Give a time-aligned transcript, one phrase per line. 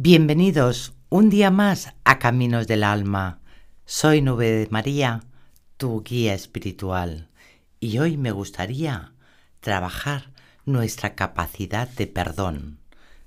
[0.00, 3.40] Bienvenidos un día más a Caminos del Alma.
[3.84, 5.24] Soy Nube de María,
[5.76, 7.30] tu guía espiritual,
[7.80, 9.12] y hoy me gustaría
[9.58, 10.30] trabajar
[10.64, 12.78] nuestra capacidad de perdón,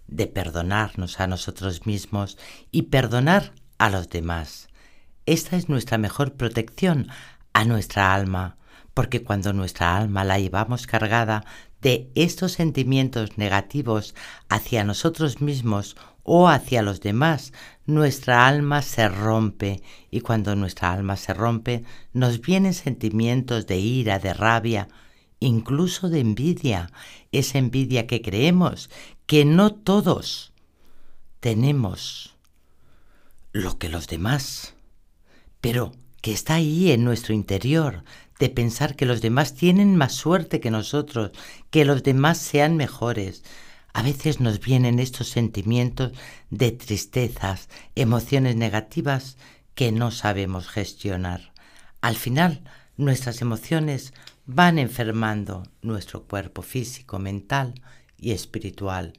[0.07, 2.37] de perdonarnos a nosotros mismos
[2.71, 4.69] y perdonar a los demás.
[5.25, 7.09] Esta es nuestra mejor protección
[7.51, 8.55] a nuestra alma,
[8.93, 11.43] porque cuando nuestra alma la llevamos cargada
[11.81, 14.15] de estos sentimientos negativos
[14.49, 17.53] hacia nosotros mismos o hacia los demás,
[17.85, 19.81] nuestra alma se rompe.
[20.11, 24.87] Y cuando nuestra alma se rompe nos vienen sentimientos de ira, de rabia,
[25.39, 26.91] incluso de envidia,
[27.31, 28.89] esa envidia que creemos
[29.25, 30.53] que no todos
[31.39, 32.35] tenemos
[33.51, 34.75] lo que los demás,
[35.59, 38.03] pero que está ahí en nuestro interior,
[38.41, 41.29] de pensar que los demás tienen más suerte que nosotros,
[41.69, 43.43] que los demás sean mejores,
[43.93, 46.11] a veces nos vienen estos sentimientos
[46.49, 49.37] de tristezas, emociones negativas
[49.75, 51.53] que no sabemos gestionar.
[52.01, 52.63] Al final,
[52.97, 54.11] nuestras emociones
[54.47, 57.75] van enfermando nuestro cuerpo físico, mental
[58.17, 59.13] y espiritual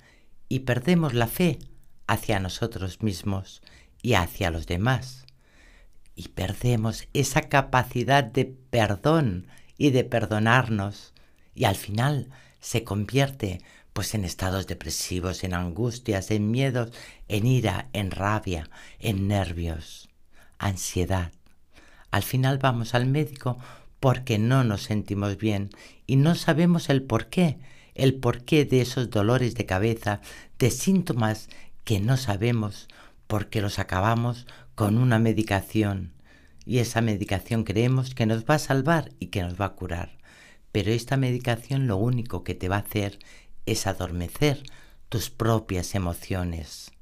[0.48, 1.60] y perdemos la fe
[2.08, 3.62] hacia nosotros mismos
[4.02, 5.26] y hacia los demás.
[6.14, 9.46] Y perdemos esa capacidad de perdón
[9.78, 11.12] y de perdonarnos
[11.54, 12.28] y al final
[12.60, 13.60] se convierte
[13.92, 16.92] pues en estados depresivos, en angustias, en miedos,
[17.28, 20.08] en ira, en rabia, en nervios,
[20.58, 21.32] ansiedad.
[22.10, 23.58] Al final vamos al médico
[24.00, 25.70] porque no nos sentimos bien
[26.06, 27.58] y no sabemos el por qué,
[27.94, 30.20] el porqué de esos dolores de cabeza,
[30.58, 31.48] de síntomas
[31.84, 32.88] que no sabemos
[33.26, 36.12] porque los acabamos con una medicación
[36.64, 40.18] y esa medicación creemos que nos va a salvar y que nos va a curar.
[40.70, 43.18] Pero esta medicación lo único que te va a hacer
[43.66, 44.62] es adormecer
[45.08, 46.92] tus propias emociones.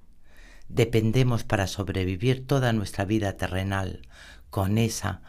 [0.68, 4.02] Dependemos para sobrevivir toda nuestra vida terrenal
[4.50, 5.22] con esa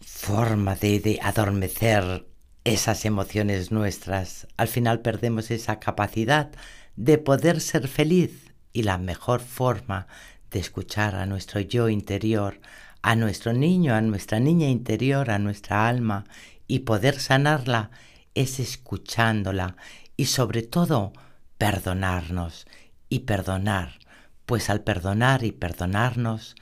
[0.00, 2.26] forma de, adormecer
[2.64, 4.46] esas emociones nuestras.
[4.56, 6.50] Al final perdemos esa capacidad
[6.96, 10.06] de poder ser feliz y la mejor forma
[10.50, 12.60] de escuchar a nuestro yo interior,
[13.02, 16.24] a nuestro niño, a nuestra niña interior, a nuestra alma
[16.66, 17.90] y poder sanarla
[18.34, 19.76] es escuchándola
[20.16, 21.12] y sobre todo
[21.58, 22.66] perdonarnos
[23.08, 23.98] y perdonar,
[24.46, 26.54] pues al perdonar y perdonarnos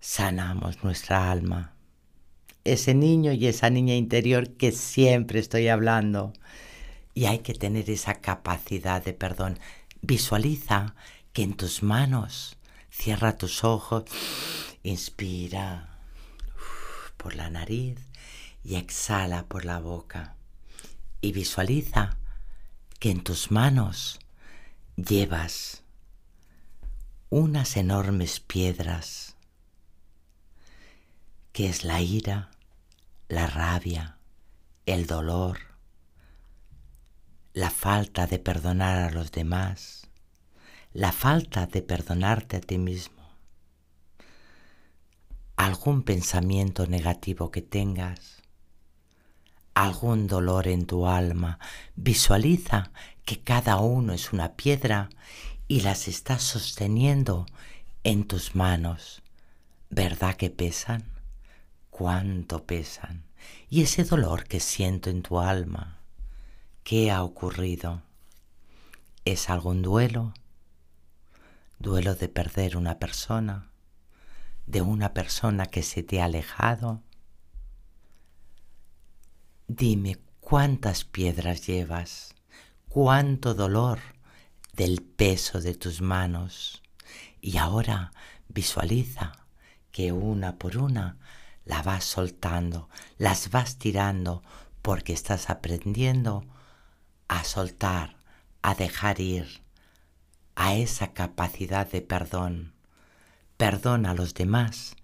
[0.00, 1.74] sanamos nuestra alma.
[2.64, 6.32] Ese niño y esa niña interior que siempre estoy hablando.
[7.14, 9.58] Y hay que tener esa capacidad de perdón.
[10.02, 10.94] Visualiza
[11.32, 12.55] que en tus manos,
[12.96, 14.04] cierra tus ojos,
[14.82, 15.98] inspira
[17.16, 17.98] por la nariz
[18.64, 20.34] y exhala por la boca.
[21.20, 22.16] Y visualiza
[22.98, 24.18] que en tus manos
[24.96, 25.82] llevas
[27.28, 29.36] unas enormes piedras,
[31.52, 32.50] que es la ira,
[33.28, 34.16] la rabia,
[34.86, 35.58] el dolor,
[37.52, 40.08] la falta de perdonar a los demás,
[40.96, 43.28] la falta de perdonarte a ti mismo,
[45.56, 48.40] algún pensamiento negativo que tengas,
[49.74, 51.58] algún dolor en tu alma,
[51.96, 52.92] visualiza
[53.26, 55.10] que cada uno es una piedra
[55.68, 57.44] y las estás sosteniendo
[58.02, 59.22] en tus manos.
[59.90, 61.04] ¿Verdad que pesan?
[61.90, 63.22] ¿Cuánto pesan?
[63.68, 65.98] Y ese dolor que siento en tu alma,
[66.84, 68.00] ¿qué ha ocurrido?
[69.26, 70.32] ¿Es algún duelo?
[71.86, 73.70] ¿Duelo de perder una persona?
[74.66, 77.04] ¿De una persona que se te ha alejado?
[79.68, 82.34] Dime cuántas piedras llevas,
[82.88, 84.00] cuánto dolor
[84.72, 86.82] del peso de tus manos.
[87.40, 88.10] Y ahora
[88.48, 89.46] visualiza
[89.92, 91.18] que una por una
[91.64, 94.42] la vas soltando, las vas tirando
[94.82, 96.44] porque estás aprendiendo
[97.28, 98.16] a soltar,
[98.60, 99.64] a dejar ir,
[100.56, 102.74] a esa capacidad de perdón.
[103.56, 104.96] Perdona a los demás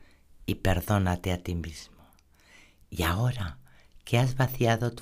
[0.46, 2.04] y perdónate a ti mismo.
[2.90, 3.58] Y ahora
[4.04, 4.92] que has vaciado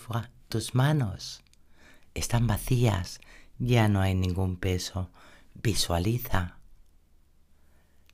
[0.49, 1.43] tus manos.
[2.15, 3.21] Están vacías,
[3.59, 5.11] ya no hay ningún peso.
[5.55, 6.59] Visualiza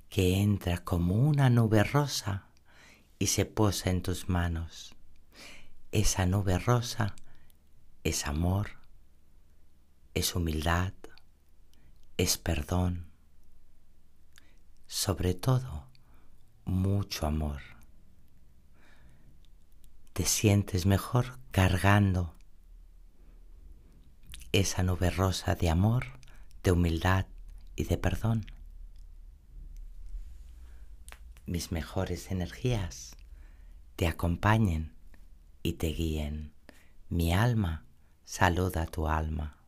[0.09, 2.47] que entra como una nube rosa
[3.19, 4.95] y se posa en tus manos.
[5.91, 7.17] Esa nube rosa
[8.05, 8.71] es amor,
[10.15, 10.93] es humildad,
[12.17, 13.11] es perdón,
[14.87, 15.89] sobre todo
[16.65, 17.77] mucho amor
[20.17, 22.35] te sientes mejor cargando
[24.53, 26.07] esa nube rosa de amor,
[26.63, 27.27] de humildad
[27.75, 28.47] y de perdón.
[31.45, 33.15] Mis mejores energías
[33.97, 34.97] te acompañen
[35.63, 36.55] y te guíen.
[37.11, 37.85] Mi alma
[38.25, 39.59] saluda a tu alma.